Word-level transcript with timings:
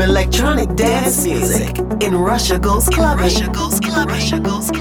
Electronic 0.00 0.74
dance 0.76 1.24
music 1.24 1.78
in 2.02 2.14
Russia 2.14 2.58
Goes 2.58 2.88
Clubbing. 2.88 3.24
Russia 3.24 3.48
Goes 3.48 3.80
Clubbing. 3.80 4.14
Russia 4.14 4.38
Goes 4.38 4.70
Clubbing. 4.70 4.77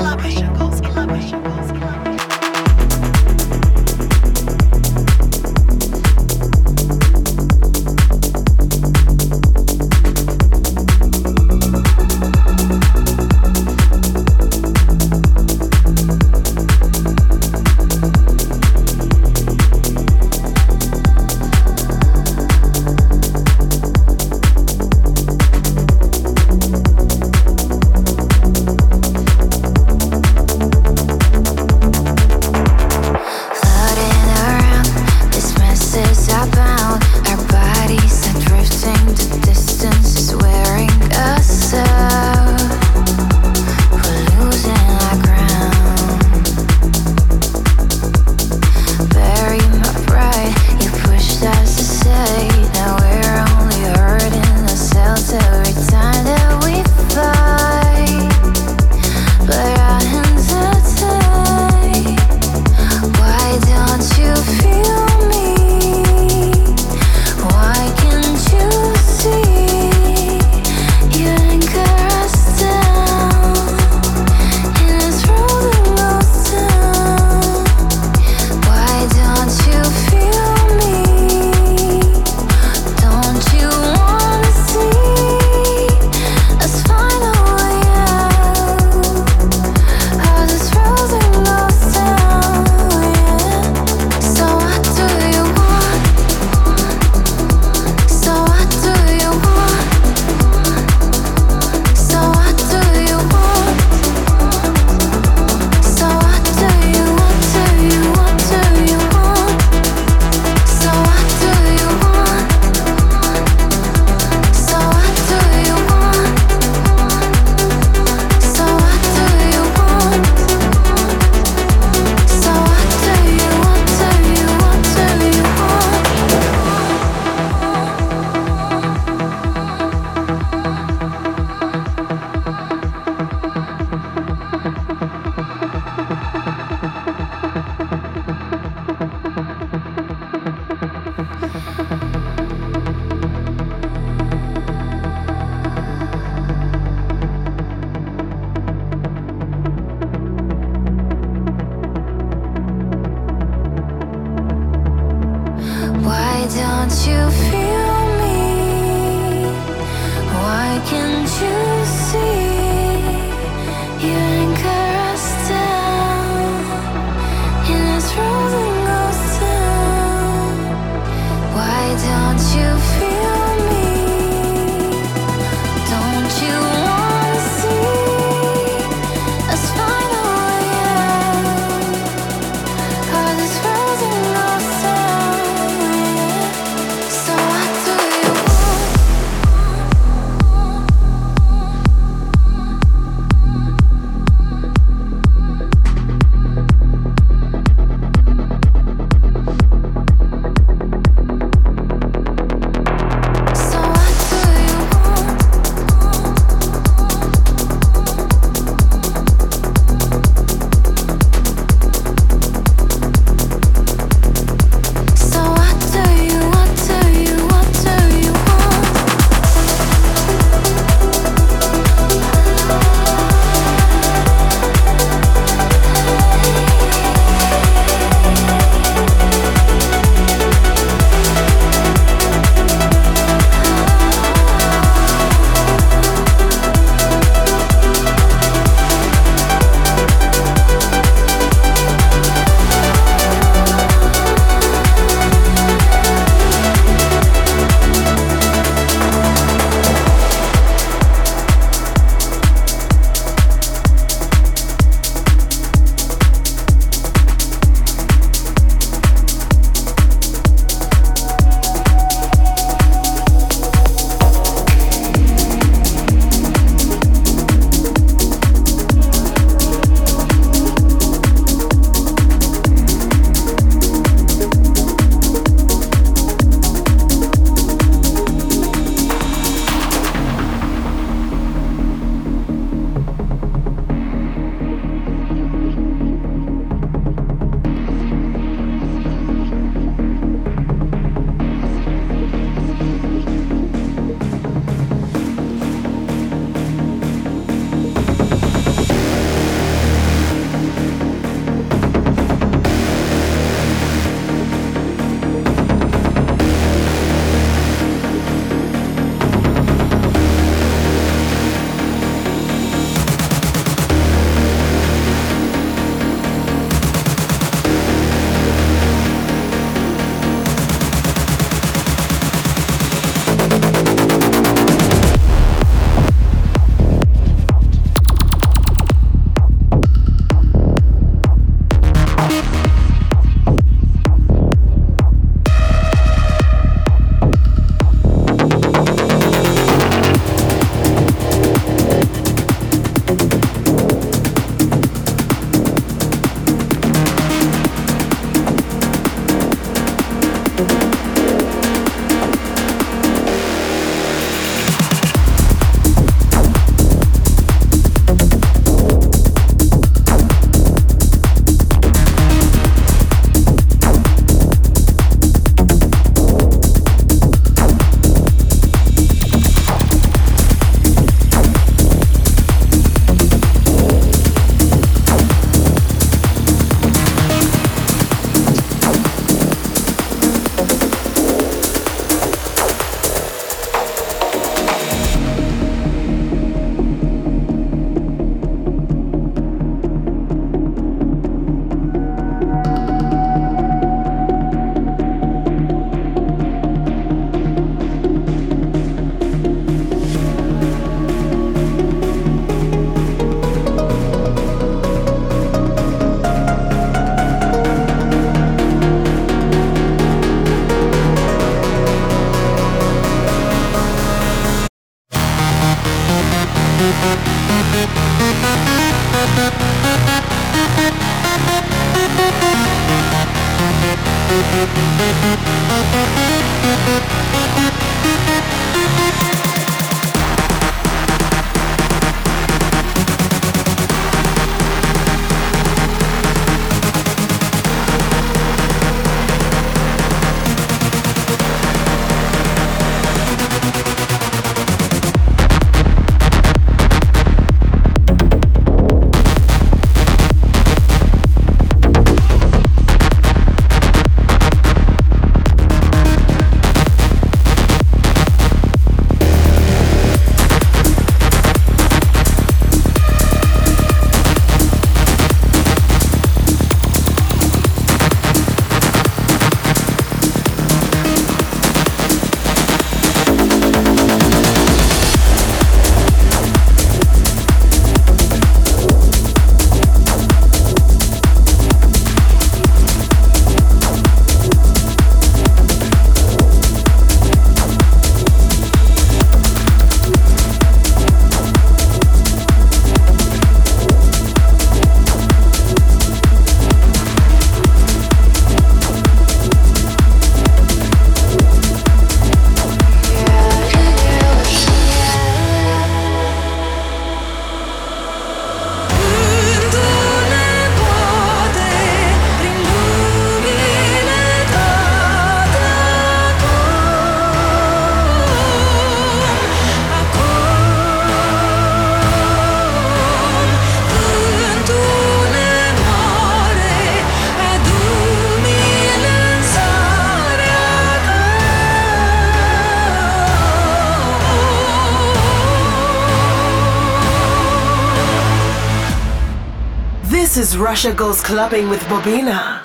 Russia 540.56 540.93
goes 540.93 541.19
clubbing 541.19 541.67
with 541.67 541.79
Bobina. 541.89 542.57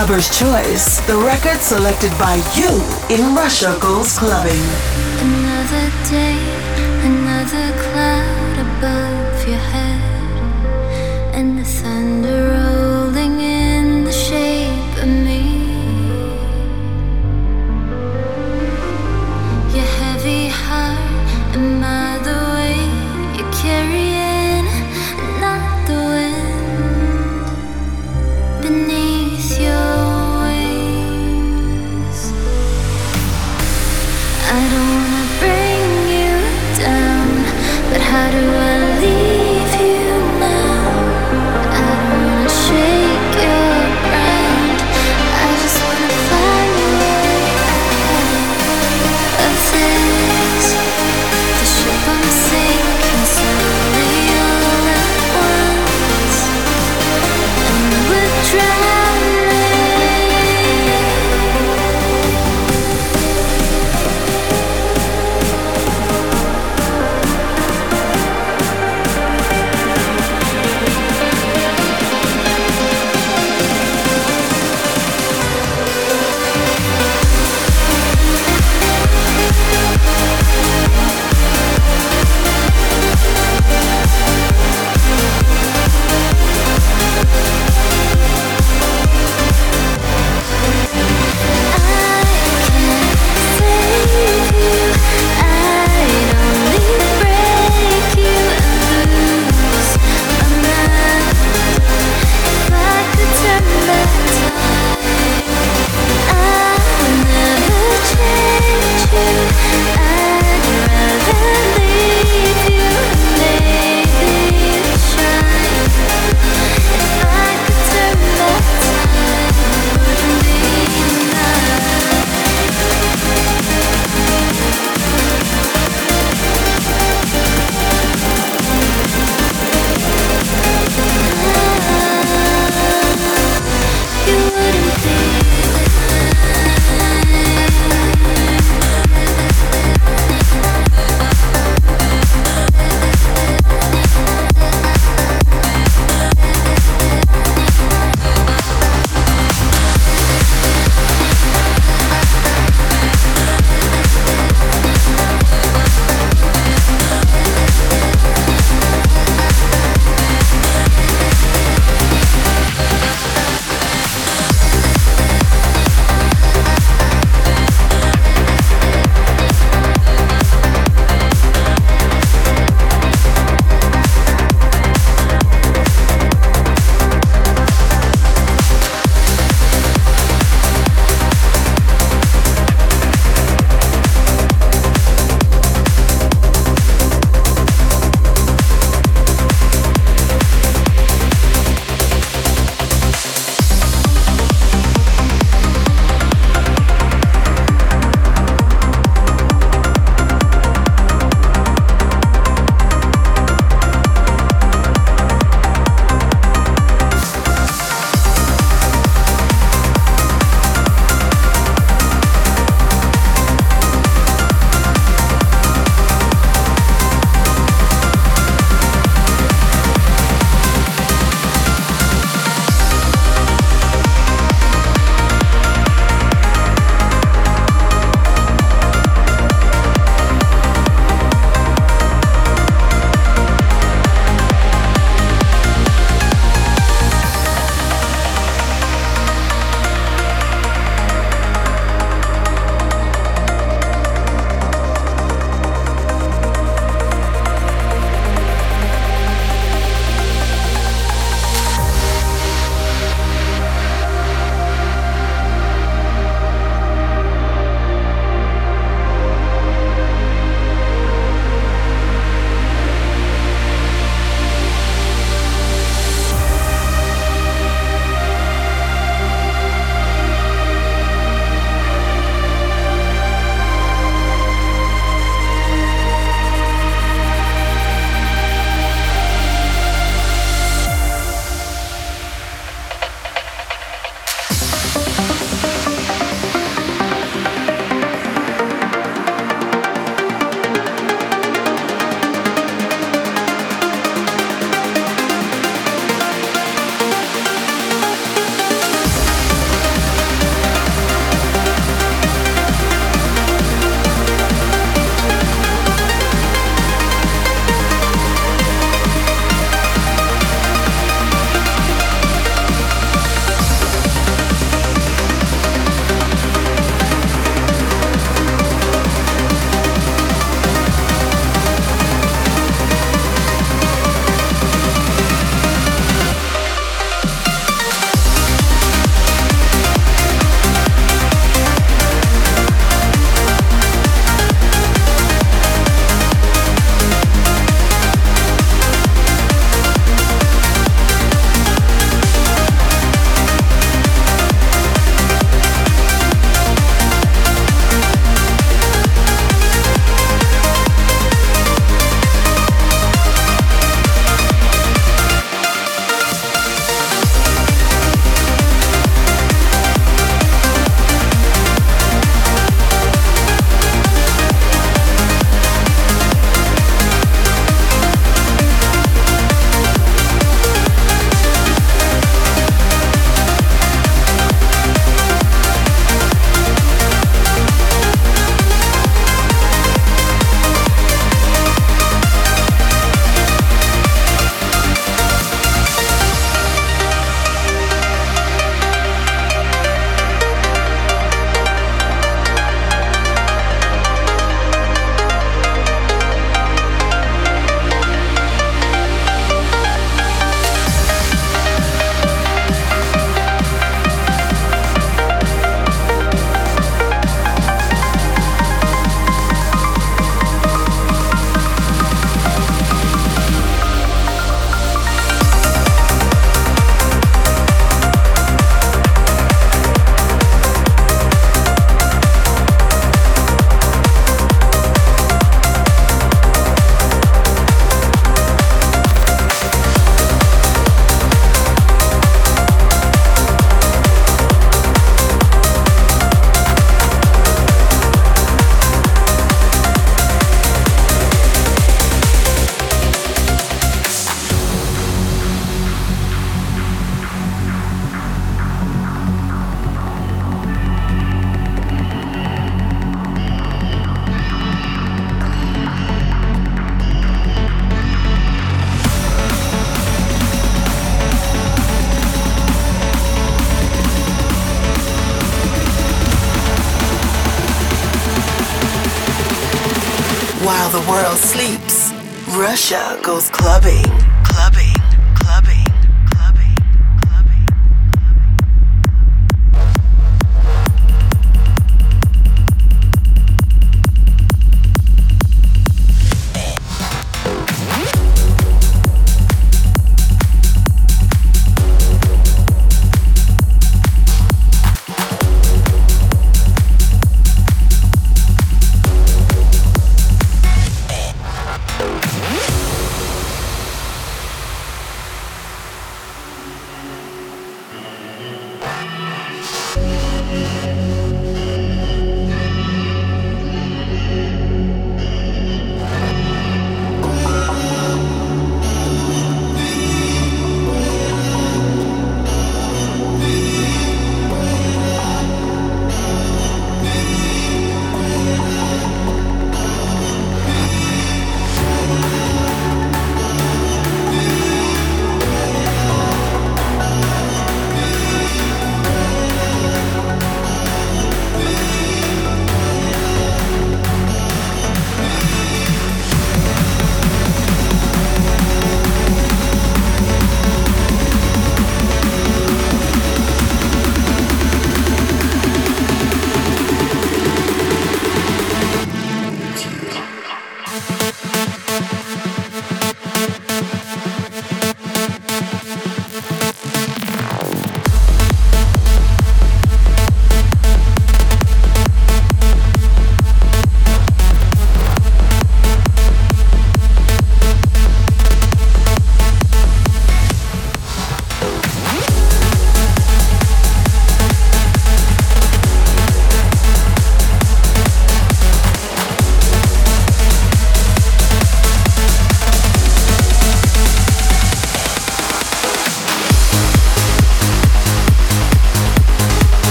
Clubber's 0.00 0.30
Choice, 0.30 0.98
the 1.00 1.14
record 1.14 1.60
selected 1.60 2.10
by 2.12 2.36
you 2.54 2.70
in 3.14 3.34
Russia 3.34 3.76
Goes 3.82 4.18
Clubbing. 4.18 5.09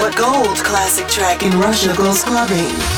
But 0.00 0.16
gold 0.16 0.56
classic 0.58 1.08
track 1.08 1.42
in 1.42 1.58
Russia 1.58 1.92
goes 1.96 2.22
clubbing. 2.22 2.97